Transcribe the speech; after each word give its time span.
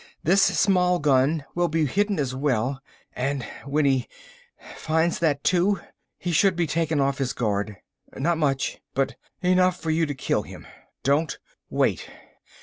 This 0.23 0.41
small 0.41 0.97
gun 0.97 1.45
will 1.53 1.67
be 1.67 1.85
hidden 1.85 2.17
as 2.17 2.33
well, 2.33 2.81
and 3.13 3.43
when 3.65 3.85
he 3.85 4.07
finds 4.75 5.19
that, 5.19 5.43
too, 5.43 5.79
he 6.17 6.31
should 6.31 6.55
be 6.55 6.65
taken 6.65 6.99
off 6.99 7.19
his 7.19 7.33
guard. 7.33 7.77
Not 8.17 8.39
much, 8.39 8.79
but 8.95 9.15
enough 9.43 9.79
for 9.79 9.91
you 9.91 10.07
to 10.07 10.15
kill 10.15 10.41
him. 10.41 10.65
Don't 11.03 11.37
wait. 11.69 12.09